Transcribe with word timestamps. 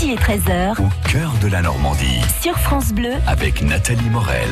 midi 0.00 0.12
et 0.12 0.16
13h. 0.16 0.80
Au 0.82 1.08
cœur 1.10 1.32
de 1.42 1.48
la 1.48 1.62
Normandie. 1.62 2.20
Sur 2.40 2.58
France 2.58 2.92
Bleu. 2.92 3.12
Avec 3.26 3.62
Nathalie 3.62 4.10
Morel. 4.10 4.48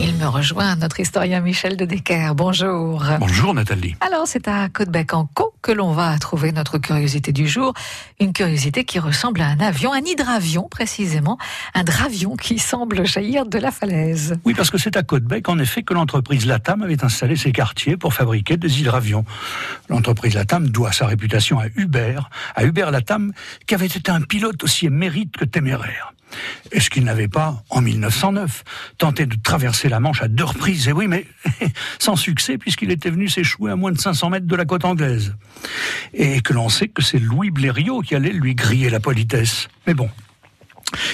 Il 0.00 0.14
me 0.16 0.26
rejoint, 0.26 0.76
notre 0.76 1.00
historien 1.00 1.40
Michel 1.40 1.76
de 1.76 1.84
Decker. 1.84 2.34
Bonjour. 2.34 3.04
Bonjour 3.18 3.54
Nathalie. 3.54 3.94
Alors, 4.00 4.26
c'est 4.26 4.48
à 4.48 4.68
Côtebec 4.68 5.14
en 5.14 5.26
Caux 5.26 5.54
que 5.62 5.72
l'on 5.72 5.92
va 5.92 6.18
trouver 6.18 6.52
notre 6.52 6.78
curiosité 6.78 7.32
du 7.32 7.46
jour. 7.48 7.72
Une 8.20 8.32
curiosité 8.32 8.84
qui 8.84 8.98
ressemble 8.98 9.40
à 9.40 9.46
un 9.46 9.60
avion, 9.60 9.92
un 9.92 10.00
hydravion 10.00 10.68
précisément. 10.68 11.38
Un 11.74 11.84
dravion 11.84 12.36
qui 12.36 12.58
semble 12.58 13.06
jaillir 13.06 13.46
de 13.46 13.58
la 13.58 13.70
falaise. 13.70 14.36
Oui, 14.44 14.54
parce 14.54 14.70
que 14.70 14.78
c'est 14.78 14.96
à 14.96 15.02
Côtebec, 15.02 15.48
en 15.48 15.58
effet, 15.58 15.82
que 15.82 15.94
l'entreprise 15.94 16.46
Latam 16.46 16.82
avait 16.82 17.04
installé 17.04 17.36
ses 17.36 17.52
quartiers 17.52 17.96
pour 17.96 18.12
fabriquer 18.12 18.56
des 18.56 18.80
hydravions. 18.80 19.24
L'entreprise 19.88 20.34
Latam 20.34 20.68
doit 20.68 20.92
sa 20.92 21.06
réputation 21.06 21.58
à 21.58 21.66
Hubert, 21.76 22.30
à 22.54 22.64
Hubert 22.64 22.90
Latam, 22.90 23.32
qui 23.66 23.74
avait 23.74 23.86
été 23.86 24.10
un 24.10 24.20
pilote 24.20 24.62
aussi 24.64 24.86
émérite 24.86 25.36
que 25.36 25.44
téméraire. 25.44 26.14
Est-ce 26.72 26.90
qu'il 26.90 27.04
n'avait 27.04 27.28
pas, 27.28 27.62
en 27.70 27.80
1909, 27.80 28.64
tenté 28.98 29.26
de 29.26 29.36
traverser 29.42 29.88
la 29.88 30.00
Manche 30.00 30.22
à 30.22 30.28
deux 30.28 30.44
reprises 30.44 30.88
Et 30.88 30.92
oui, 30.92 31.06
mais 31.06 31.26
sans 31.98 32.16
succès, 32.16 32.58
puisqu'il 32.58 32.90
était 32.90 33.10
venu 33.10 33.28
s'échouer 33.28 33.70
à 33.70 33.76
moins 33.76 33.92
de 33.92 33.98
500 33.98 34.30
mètres 34.30 34.46
de 34.46 34.56
la 34.56 34.64
côte 34.64 34.84
anglaise. 34.84 35.34
Et 36.12 36.40
que 36.40 36.52
l'on 36.52 36.68
sait 36.68 36.88
que 36.88 37.02
c'est 37.02 37.18
Louis 37.18 37.50
Blériot 37.50 38.00
qui 38.00 38.14
allait 38.14 38.32
lui 38.32 38.54
griller 38.54 38.90
la 38.90 39.00
politesse. 39.00 39.68
Mais 39.86 39.94
bon, 39.94 40.10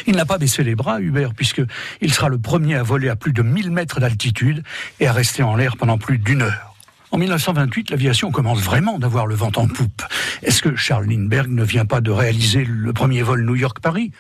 il 0.06 0.16
n'a 0.16 0.24
pas 0.24 0.38
baissé 0.38 0.62
les 0.62 0.74
bras, 0.74 1.00
Hubert, 1.00 1.34
puisqu'il 1.34 2.12
sera 2.12 2.28
le 2.28 2.38
premier 2.38 2.74
à 2.74 2.82
voler 2.82 3.08
à 3.08 3.16
plus 3.16 3.32
de 3.32 3.42
1000 3.42 3.70
mètres 3.70 4.00
d'altitude 4.00 4.62
et 4.98 5.06
à 5.06 5.12
rester 5.12 5.42
en 5.42 5.56
l'air 5.56 5.76
pendant 5.76 5.98
plus 5.98 6.18
d'une 6.18 6.42
heure. 6.42 6.69
En 7.12 7.18
1928, 7.18 7.90
l'aviation 7.90 8.30
commence 8.30 8.60
vraiment 8.60 9.00
d'avoir 9.00 9.26
le 9.26 9.34
vent 9.34 9.50
en 9.56 9.66
poupe. 9.66 10.02
Est-ce 10.44 10.62
que 10.62 10.76
Charles 10.76 11.06
Lindbergh 11.06 11.48
ne 11.48 11.64
vient 11.64 11.84
pas 11.84 12.00
de 12.00 12.12
réaliser 12.12 12.64
le 12.64 12.92
premier 12.92 13.22
vol 13.22 13.44
New 13.44 13.56
York-Paris? 13.56 14.12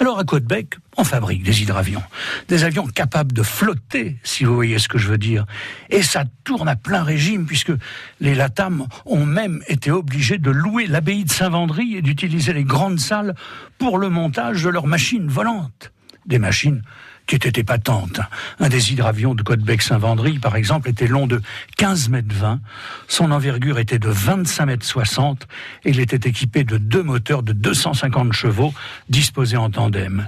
Alors 0.00 0.18
à 0.18 0.24
Côte-Bec, 0.24 0.76
on 0.96 1.04
fabrique 1.04 1.42
des 1.42 1.60
hydravions. 1.60 2.02
Des 2.48 2.64
avions 2.64 2.86
capables 2.86 3.32
de 3.32 3.42
flotter, 3.42 4.16
si 4.22 4.44
vous 4.44 4.54
voyez 4.54 4.78
ce 4.78 4.88
que 4.88 4.96
je 4.96 5.08
veux 5.08 5.18
dire. 5.18 5.44
Et 5.90 6.02
ça 6.02 6.24
tourne 6.44 6.68
à 6.68 6.76
plein 6.76 7.02
régime, 7.02 7.44
puisque 7.44 7.72
les 8.20 8.34
Latam 8.34 8.86
ont 9.04 9.26
même 9.26 9.62
été 9.68 9.90
obligés 9.90 10.38
de 10.38 10.50
louer 10.50 10.86
l'abbaye 10.86 11.24
de 11.24 11.30
Saint-Vendry 11.30 11.96
et 11.96 12.02
d'utiliser 12.02 12.54
les 12.54 12.64
grandes 12.64 12.98
salles 12.98 13.34
pour 13.76 13.98
le 13.98 14.08
montage 14.08 14.62
de 14.62 14.70
leurs 14.70 14.86
machines 14.86 15.28
volantes. 15.28 15.92
Des 16.24 16.38
machines 16.38 16.82
qui 17.26 17.36
était 17.36 17.60
épatante. 17.60 18.20
Un 18.60 18.68
des 18.68 18.92
hydravions 18.92 19.34
de 19.34 19.42
Côte-Bec-Saint-Vendry, 19.42 20.38
par 20.38 20.56
exemple, 20.56 20.88
était 20.88 21.06
long 21.06 21.26
de 21.26 21.40
15 21.76 22.08
mètres 22.08 22.34
20, 22.34 22.60
son 23.08 23.30
envergure 23.30 23.78
était 23.78 23.98
de 23.98 24.08
25 24.08 24.66
mètres 24.66 24.86
60 24.86 25.46
et 25.84 25.90
il 25.90 26.00
était 26.00 26.28
équipé 26.28 26.64
de 26.64 26.78
deux 26.78 27.02
moteurs 27.02 27.42
de 27.42 27.52
250 27.52 28.32
chevaux 28.32 28.74
disposés 29.08 29.56
en 29.56 29.70
tandem. 29.70 30.26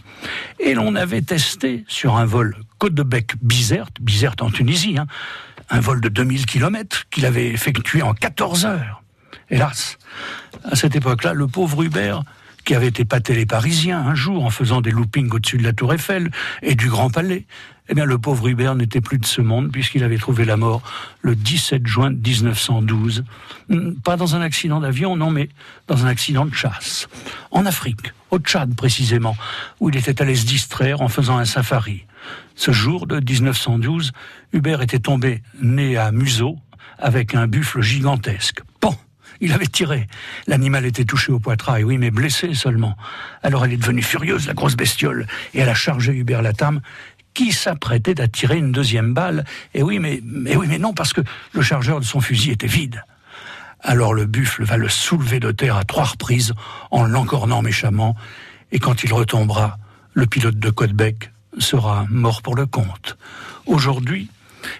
Et 0.60 0.74
l'on 0.74 0.94
avait 0.94 1.22
testé 1.22 1.84
sur 1.88 2.16
un 2.16 2.24
vol 2.24 2.56
Côte-de-Bec-Bizerte, 2.78 4.00
Bizerte 4.00 4.42
en 4.42 4.50
Tunisie, 4.50 4.96
hein, 4.98 5.06
un 5.70 5.80
vol 5.80 6.00
de 6.00 6.08
2000 6.08 6.46
km 6.46 7.04
qu'il 7.10 7.26
avait 7.26 7.48
effectué 7.48 8.02
en 8.02 8.14
14 8.14 8.66
heures. 8.66 9.02
Hélas, 9.50 9.98
à 10.64 10.76
cette 10.76 10.96
époque-là, 10.96 11.34
le 11.34 11.46
pauvre 11.46 11.82
Hubert 11.82 12.22
qui 12.64 12.74
avait 12.74 12.92
épaté 12.96 13.34
les 13.34 13.46
Parisiens 13.46 14.00
un 14.00 14.14
jour 14.14 14.44
en 14.44 14.50
faisant 14.50 14.80
des 14.80 14.90
loopings 14.90 15.30
au-dessus 15.30 15.58
de 15.58 15.62
la 15.62 15.72
Tour 15.72 15.92
Eiffel 15.92 16.30
et 16.62 16.74
du 16.74 16.88
Grand 16.88 17.10
Palais. 17.10 17.46
Eh 17.88 17.94
bien, 17.94 18.06
le 18.06 18.16
pauvre 18.16 18.48
Hubert 18.48 18.74
n'était 18.74 19.02
plus 19.02 19.18
de 19.18 19.26
ce 19.26 19.42
monde 19.42 19.70
puisqu'il 19.70 20.02
avait 20.04 20.16
trouvé 20.16 20.46
la 20.46 20.56
mort 20.56 20.82
le 21.20 21.36
17 21.36 21.86
juin 21.86 22.10
1912. 22.10 23.24
Hmm, 23.68 23.92
pas 24.02 24.16
dans 24.16 24.34
un 24.34 24.40
accident 24.40 24.80
d'avion, 24.80 25.16
non, 25.16 25.30
mais 25.30 25.50
dans 25.86 26.06
un 26.06 26.08
accident 26.08 26.46
de 26.46 26.54
chasse. 26.54 27.08
En 27.50 27.66
Afrique, 27.66 28.14
au 28.30 28.38
Tchad 28.38 28.74
précisément, 28.74 29.36
où 29.80 29.90
il 29.90 29.96
était 29.96 30.22
allé 30.22 30.34
se 30.34 30.46
distraire 30.46 31.02
en 31.02 31.08
faisant 31.08 31.36
un 31.36 31.44
safari. 31.44 32.06
Ce 32.56 32.72
jour 32.72 33.06
de 33.06 33.16
1912, 33.16 34.12
Hubert 34.54 34.80
était 34.80 34.98
tombé 34.98 35.42
né 35.60 35.98
à 35.98 36.10
museau 36.10 36.56
avec 36.98 37.34
un 37.34 37.46
buffle 37.46 37.82
gigantesque. 37.82 38.62
Il 39.40 39.52
avait 39.52 39.66
tiré. 39.66 40.06
L'animal 40.46 40.84
était 40.86 41.04
touché 41.04 41.32
au 41.32 41.38
poitrail, 41.38 41.84
oui, 41.84 41.98
mais 41.98 42.10
blessé 42.10 42.54
seulement. 42.54 42.96
Alors 43.42 43.64
elle 43.64 43.72
est 43.72 43.78
devenue 43.78 44.02
furieuse, 44.02 44.46
la 44.46 44.54
grosse 44.54 44.76
bestiole, 44.76 45.26
et 45.52 45.60
elle 45.60 45.68
a 45.68 45.74
chargé 45.74 46.12
Hubert 46.12 46.42
Latam, 46.42 46.80
qui 47.34 47.52
s'apprêtait 47.52 48.20
à 48.20 48.28
tirer 48.28 48.58
une 48.58 48.72
deuxième 48.72 49.12
balle. 49.12 49.44
Et 49.74 49.82
oui, 49.82 49.98
mais, 49.98 50.20
mais 50.24 50.56
oui, 50.56 50.66
mais 50.68 50.78
non, 50.78 50.94
parce 50.94 51.12
que 51.12 51.20
le 51.52 51.62
chargeur 51.62 52.00
de 52.00 52.04
son 52.04 52.20
fusil 52.20 52.52
était 52.52 52.66
vide. 52.66 53.04
Alors 53.80 54.14
le 54.14 54.24
buffle 54.24 54.64
va 54.64 54.76
le 54.76 54.88
soulever 54.88 55.40
de 55.40 55.50
terre 55.50 55.76
à 55.76 55.84
trois 55.84 56.04
reprises 56.04 56.54
en 56.90 57.04
l'encornant 57.04 57.60
méchamment, 57.60 58.16
et 58.72 58.78
quand 58.78 59.04
il 59.04 59.12
retombera, 59.12 59.78
le 60.14 60.26
pilote 60.26 60.58
de 60.58 60.70
Côtebec 60.70 61.32
sera 61.58 62.06
mort 62.08 62.40
pour 62.40 62.54
le 62.56 62.66
compte. 62.66 63.18
Aujourd'hui, 63.66 64.30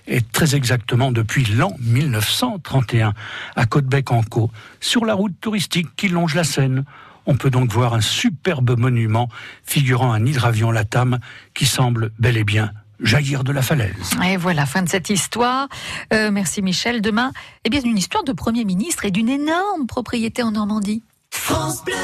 et 0.06 0.20
très 0.20 0.54
exactement 0.54 1.12
depuis 1.12 1.44
l'an 1.44 1.74
1931, 1.80 3.14
à 3.56 3.66
Côtebec-en-Caux, 3.66 4.50
sur 4.80 5.04
la 5.04 5.14
route 5.14 5.34
touristique 5.40 5.88
qui 5.96 6.08
longe 6.08 6.34
la 6.34 6.44
Seine. 6.44 6.84
On 7.26 7.36
peut 7.36 7.50
donc 7.50 7.72
voir 7.72 7.94
un 7.94 8.00
superbe 8.00 8.78
monument 8.78 9.28
figurant 9.64 10.12
un 10.12 10.24
hydravion 10.26 10.70
Latam 10.70 11.18
qui 11.54 11.66
semble 11.66 12.10
bel 12.18 12.36
et 12.36 12.44
bien 12.44 12.72
jaillir 13.00 13.44
de 13.44 13.52
la 13.52 13.62
falaise. 13.62 14.10
Et 14.24 14.36
voilà, 14.36 14.66
fin 14.66 14.82
de 14.82 14.88
cette 14.88 15.10
histoire. 15.10 15.68
Euh, 16.12 16.30
merci 16.30 16.62
Michel. 16.62 17.00
Demain, 17.00 17.32
eh 17.64 17.70
bien, 17.70 17.80
une 17.82 17.98
histoire 17.98 18.24
de 18.24 18.32
Premier 18.32 18.64
ministre 18.64 19.04
et 19.04 19.10
d'une 19.10 19.28
énorme 19.28 19.86
propriété 19.86 20.42
en 20.42 20.52
Normandie. 20.52 21.02
France 21.30 21.84
Bleu 21.84 21.94